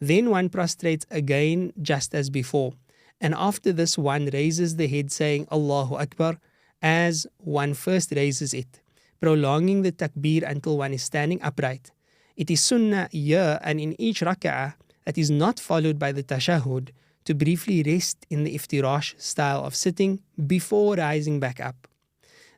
[0.00, 2.72] Then one prostrates again just as before.
[3.21, 6.39] And after this one raises the head saying Allahu Akbar
[6.81, 8.81] as one first raises it,
[9.19, 11.91] prolonging the takbir until one is standing upright.
[12.37, 16.91] It is sunnah here and in each rak'ah that is not followed by the tashahud
[17.25, 21.87] to briefly rest in the iftirash style of sitting before rising back up.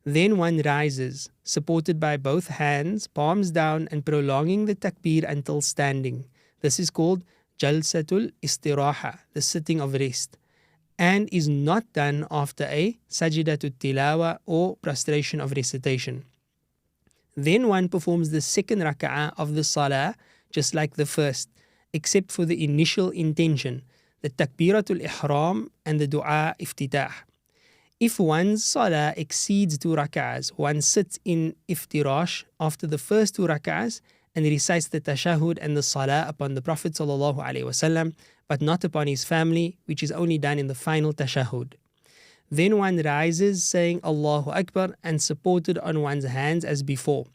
[0.03, 6.25] Then one rises, supported by both hands, palms down, and prolonging the takbir until standing.
[6.61, 7.23] This is called
[7.59, 10.37] Jalsatul Istiraha, the sitting of rest,
[10.97, 16.25] and is not done after a Sajdatul Tilawa or prostration of recitation.
[17.35, 20.15] Then one performs the second rak'ah of the salah
[20.51, 21.49] just like the first,
[21.93, 23.83] except for the initial intention
[24.21, 27.11] the takbiratul ihram and the dua iftitah.
[27.99, 34.01] If one's salah exceeds two rak'ahs, one sits in iftirash after the first two rak'ahs
[34.35, 38.13] and recites the tashahud and the salah upon the Prophet wasallam,
[38.51, 41.75] but not upon his family, which is only done in the final tashahud.
[42.49, 47.27] Then one rises saying Allahu Akbar and supported on one's hands as before.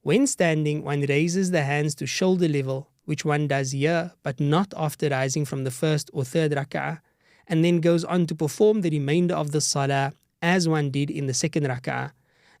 [0.00, 4.72] When standing, one raises the hands to shoulder level which one does here, but not
[4.74, 7.00] after rising from the first or third rak'ah,
[7.46, 11.26] and then goes on to perform the remainder of the salah as one did in
[11.26, 12.12] the second rak'ah,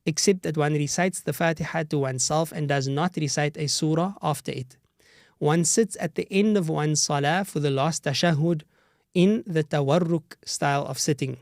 [0.04, 4.52] except that one recites the Fatiha to oneself and does not recite a surah after
[4.52, 4.76] it.
[5.44, 8.62] One sits at the end of one's salah for the last tashahud
[9.12, 11.36] in the tawarruk style of sitting,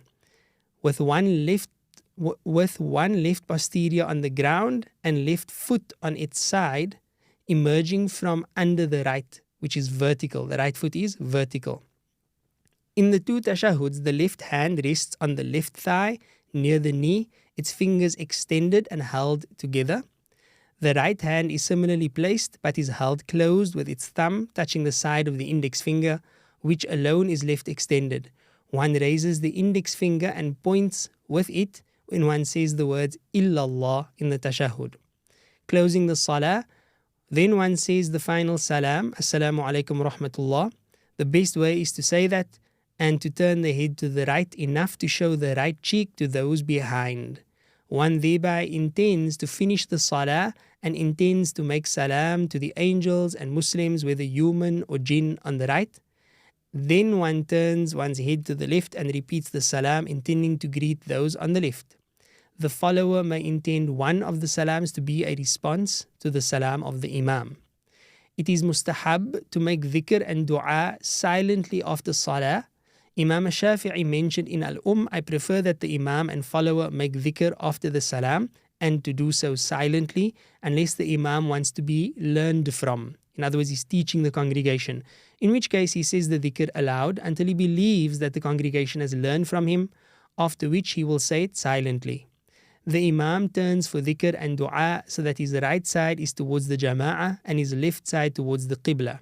[0.82, 1.70] with one left
[2.16, 6.98] with one left posterior on the ground and left foot on its side
[7.46, 10.46] emerging from under the right, which is vertical.
[10.46, 11.84] The right foot is vertical.
[12.96, 16.18] In the two tashahuds, the left hand rests on the left thigh
[16.52, 20.02] near the knee, its fingers extended and held together.
[20.82, 24.90] The right hand is similarly placed but is held closed with its thumb touching the
[24.90, 26.20] side of the index finger,
[26.60, 28.32] which alone is left extended.
[28.70, 34.08] One raises the index finger and points with it when one says the words illallah
[34.18, 34.96] in the tashahud.
[35.68, 36.66] Closing the salah,
[37.30, 40.72] then one says the final salam, assalamu alaikum rahmatullah.
[41.16, 42.58] The best way is to say that
[42.98, 46.26] and to turn the head to the right enough to show the right cheek to
[46.26, 47.42] those behind.
[47.86, 53.34] One thereby intends to finish the salah and intends to make salam to the angels
[53.34, 55.98] and Muslims, whether human or jinn, on the right.
[56.74, 61.00] Then one turns one's head to the left and repeats the salam, intending to greet
[61.02, 61.96] those on the left.
[62.58, 66.82] The follower may intend one of the salams to be a response to the salam
[66.82, 67.56] of the Imam.
[68.36, 72.66] It is mustahab to make dhikr and dua silently after salah
[73.18, 77.52] Imam Shafi'i mentioned in Al Um, I prefer that the Imam and follower make dhikr
[77.60, 78.48] after the salam
[78.82, 83.16] and to do so silently unless the Imam wants to be learned from.
[83.36, 85.02] In other words, he's teaching the congregation,
[85.40, 89.14] in which case he says the dhikr aloud until he believes that the congregation has
[89.14, 89.88] learned from him,
[90.36, 92.26] after which he will say it silently.
[92.84, 96.76] The Imam turns for dhikr and dua so that his right side is towards the
[96.76, 99.20] jama'ah and his left side towards the qibla.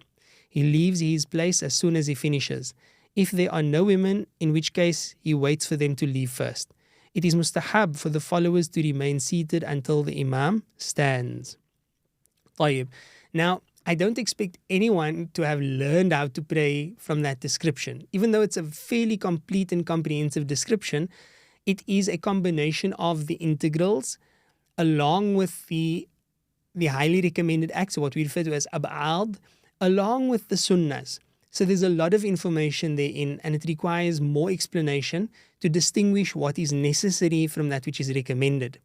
[0.48, 2.74] He leaves his place as soon as he finishes.
[3.14, 6.72] If there are no women, in which case he waits for them to leave first
[7.13, 11.57] It is mustahab for the followers to remain seated until the Imam stands.
[12.59, 12.87] طيب.
[13.33, 18.07] Now, I don't expect anyone to have learned how to pray from that description.
[18.11, 21.07] Even though it's a fairly complete and comprehensive description,
[21.65, 24.17] it is a combination of the integrals
[24.77, 26.07] along with the,
[26.73, 29.37] the highly recommended acts, what we refer to as ab'ad,
[29.79, 31.19] along with the sunnahs.
[31.50, 35.28] So there's a lot of information therein, and it requires more explanation
[35.60, 38.78] to distinguish what is necessary from that which is recommended.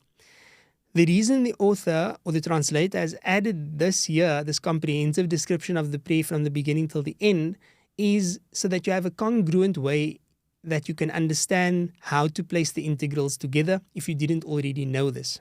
[0.95, 5.91] The reason the author or the translator has added this year, this comprehensive description of
[5.91, 7.57] the prayer from the beginning till the end,
[7.97, 10.19] is so that you have a congruent way
[10.63, 15.11] that you can understand how to place the integrals together if you didn't already know
[15.11, 15.39] this.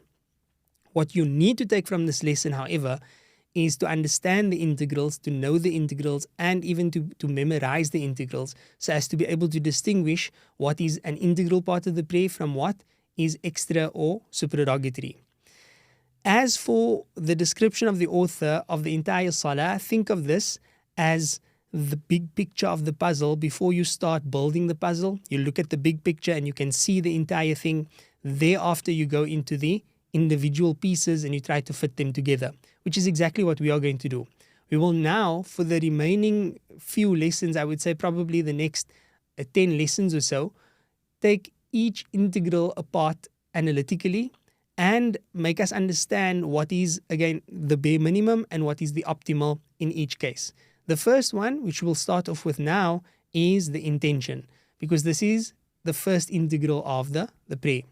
[0.92, 3.00] What you need to take from this lesson, however,
[3.54, 8.04] is to understand the integrals, to know the integrals, and even to, to memorize the
[8.04, 12.02] integrals so as to be able to distinguish what is an integral part of the
[12.02, 12.82] prayer from what
[13.16, 15.16] is extra or supererogatory.
[16.24, 20.58] As for the description of the author of the entire salah, think of this
[20.96, 21.38] as
[21.72, 25.18] the big picture of the puzzle before you start building the puzzle.
[25.28, 27.88] You look at the big picture and you can see the entire thing.
[28.22, 29.84] Thereafter, you go into the
[30.14, 32.52] individual pieces and you try to fit them together,
[32.84, 34.26] which is exactly what we are going to do.
[34.70, 38.90] We will now, for the remaining few lessons, I would say probably the next
[39.38, 40.52] uh, 10 lessons or so,
[41.20, 44.32] take each integral apart analytically
[44.78, 49.60] and make us understand what is, again, the bare minimum and what is the optimal
[49.78, 50.52] in each case.
[50.86, 53.02] The first one, which we'll start off with now,
[53.32, 54.46] is the intention,
[54.78, 55.52] because this is
[55.84, 57.82] the first integral of the, the prayer.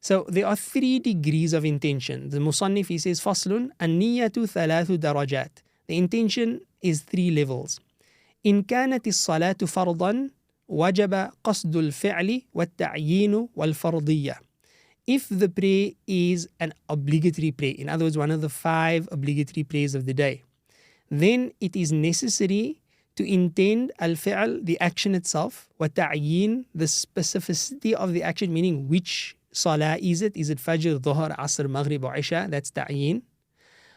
[0.00, 2.30] So there are three degrees of intention.
[2.30, 5.50] The Musannif he says فصل النية ثلاث درجات.
[5.86, 7.80] The intention is three levels.
[8.44, 10.30] إن كانت الصلاة فرضا
[10.68, 14.38] وجب قصد الفعل والتعيين والفرضية.
[15.06, 19.64] If the prayer is an obligatory prayer, in other words, one of the five obligatory
[19.64, 20.42] prayers of the day,
[21.10, 22.80] then it is necessary
[23.16, 29.97] to intend al-fi'l, the action itself, وتعيين, the specificity of the action, meaning which Salah
[29.99, 30.35] is it?
[30.35, 32.47] Is it Fajr, Dhuhr, Asr, Maghrib, or Isha?
[32.49, 33.23] That's ta'yin.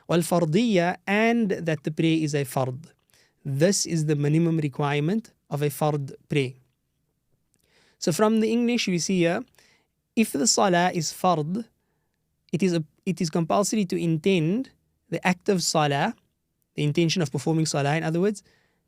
[0.09, 2.87] Wal fardiyya, and that the prayer is a fard.
[3.45, 6.53] This is the minimum requirement of a fard prayer.
[7.99, 9.45] So from the English we see here,
[10.17, 11.65] if the salah is fard,
[12.53, 14.71] it is, a, it is compulsory to intend
[15.11, 16.15] the act of salah,
[16.75, 18.43] the intention of performing salah in other words,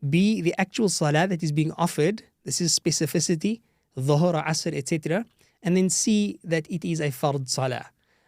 [0.09, 2.23] be the actual salah that is being offered.
[2.45, 3.61] This is specificity,
[3.97, 5.25] dhuhr, asr, etc
[5.63, 7.87] and then see that it is a fard salah.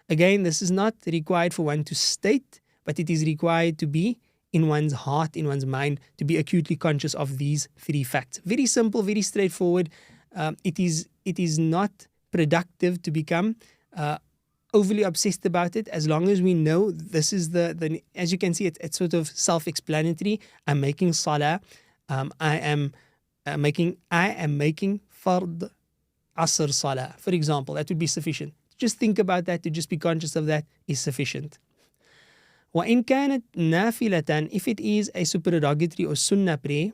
[0.09, 4.19] Again, this is not required for one to state, but it is required to be
[4.53, 8.41] in one's heart, in one's mind, to be acutely conscious of these three facts.
[8.45, 9.91] Very simple, very straightforward.
[10.35, 11.91] Um, it is it is not
[12.31, 13.57] productive to become
[13.97, 14.19] uh,
[14.75, 18.39] overly obsessed about it as long as we know this is the, the as you
[18.39, 21.61] can see it, it's sort of self-explanatory i'm making salah
[22.09, 22.93] um, i am
[23.47, 25.71] uh, making i am making fard
[26.38, 28.54] Asr Salah, for example, that would be sufficient.
[28.78, 31.60] Just think about that, to just be conscious of that is sufficient.
[32.74, 36.92] وإن كانت نافلة, if it is a supererogatory or sunnah prayer,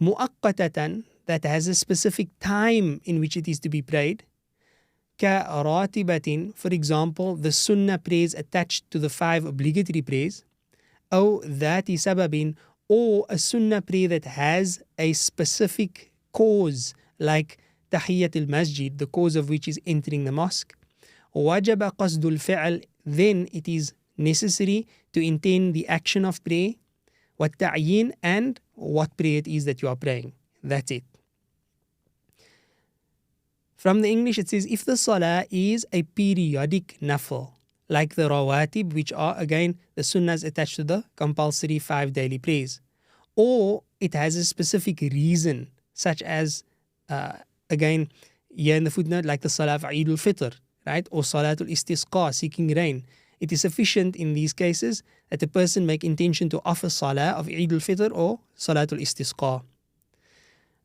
[0.00, 4.24] مؤقتة, that has a specific time in which it is to be prayed,
[5.18, 10.44] كراتبة, for example, the sunnah prayers attached to the five obligatory prayers,
[11.12, 12.54] أو ذات سبب,
[12.88, 17.58] or a sunnah prayer that has a specific cause, like
[17.92, 20.74] Tahiyyat al Masjid, the cause of which is entering the mosque.
[21.34, 26.74] وجب قصد الفعل then it is necessary to intend the action of prayer
[27.40, 30.32] والتعيين and what prayer it is that you are praying
[30.62, 31.04] that's it
[33.76, 37.52] from the English it says if the salah is a periodic nafil
[37.88, 42.80] like the rawatib which are again the sunnahs attached to the compulsory five daily prayers
[43.36, 46.64] or it has a specific reason such as
[47.08, 47.32] uh,
[47.72, 48.08] again
[48.48, 50.52] here in the footnote like the salah of Eid al-Fitr
[50.86, 53.04] right or salatul istisqa seeking rain
[53.40, 57.48] it is sufficient in these cases that a person make intention to offer salah of
[57.48, 59.62] Eid al-Fitr or salatul istisqa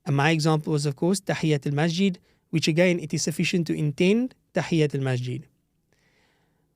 [0.05, 4.35] and my example was of course tahiyat al-masjid which again it is sufficient to intend
[4.53, 5.47] tahiyat al-masjid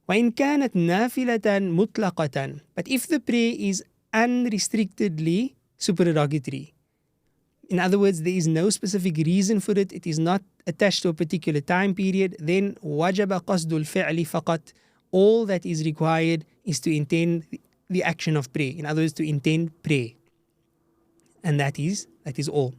[0.08, 6.74] وإن كانت نافلة مطلقة but if the prayer is unrestrictedly supererogatory
[7.73, 11.09] in other words, there is no specific reason for it, it is not attached to
[11.09, 14.75] a particular time period, then wajaba qasdul fi'li faqat.
[15.11, 17.47] All that is required is to intend
[17.89, 18.75] the action of prayer.
[18.77, 20.11] In other words, to intend prayer.
[21.43, 22.75] And that is that is all.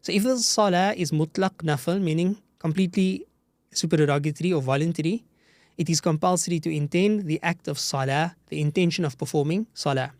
[0.00, 3.26] So if the salah is mutlaq nafal, meaning completely
[3.72, 5.22] supererogatory or voluntary,
[5.76, 10.12] it is compulsory to intend the act of salah, the intention of performing salah.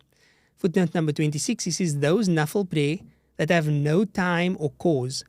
[0.59, 2.99] Footnote number 26, he says those nafal prayer
[3.37, 5.25] that have no time or cause,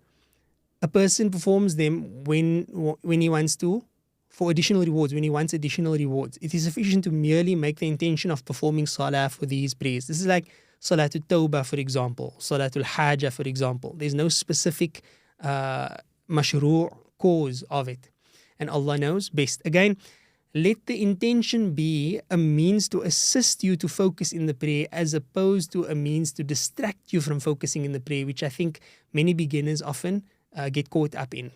[0.81, 2.63] a person performs them when,
[3.01, 3.83] when he wants to,
[4.29, 6.37] for additional rewards, when he wants additional rewards.
[6.41, 10.07] It is sufficient to merely make the intention of performing salah for these prayers.
[10.07, 10.47] This is like
[10.79, 13.93] salah Salatul Tawbah, for example, salah salatul hajah, for example.
[13.97, 15.01] There's no specific
[15.43, 15.95] uh,
[16.29, 18.09] mashru' cause of it.
[18.59, 19.61] And Allah knows best.
[19.65, 19.97] Again,
[20.53, 25.13] let the intention be a means to assist you to focus in the prayer as
[25.13, 28.81] opposed to a means to distract you from focusing in the prayer, which I think
[29.13, 30.23] many beginners often
[30.55, 31.51] uh, get caught up in.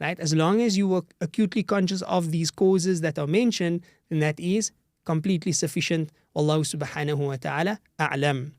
[0.00, 0.18] Right?
[0.18, 4.40] As long as you are acutely conscious of these causes that are mentioned, then that
[4.40, 4.72] is
[5.04, 6.10] completely sufficient.
[6.34, 8.52] Allah subhanahu wa ta'ala a'lam.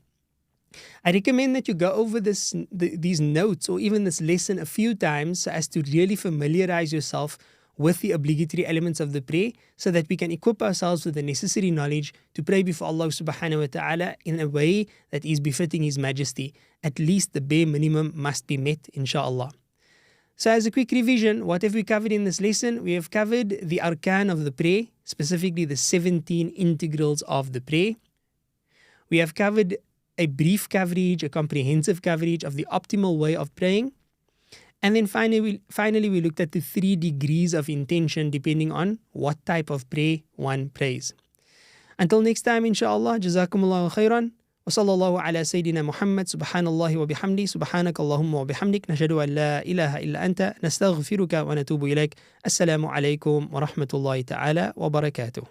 [1.04, 4.64] I recommend that you go over this, the, these notes or even this lesson a
[4.64, 7.38] few times so as to really familiarize yourself
[7.82, 11.22] with the obligatory elements of the prayer so that we can equip ourselves with the
[11.22, 15.82] necessary knowledge to pray before Allah subhanahu wa ta'ala in a way that is befitting
[15.82, 16.54] His Majesty.
[16.82, 19.50] At least the bare minimum must be met, inshallah.
[20.36, 22.82] So, as a quick revision, what have we covered in this lesson?
[22.82, 27.94] We have covered the arkan of the prayer, specifically the 17 integrals of the prayer.
[29.10, 29.76] We have covered
[30.18, 33.92] a brief coverage, a comprehensive coverage of the optimal way of praying.
[34.83, 38.99] And then finally we, finally, we looked at the three degrees of intention depending on
[39.11, 41.13] what type of prayer one prays.
[41.97, 44.31] Until next time, inshallah, jazakumullahu khairan.
[44.67, 49.97] وصلى الله على سيدنا محمد سبحان الله وبحمده سبحانك اللهم وبحمدك نشهد أن لا إله
[50.03, 52.15] إلا أنت نستغفرك ونتوب إليك
[52.45, 55.43] السلام عليكم ورحمة الله تعالى وبركاته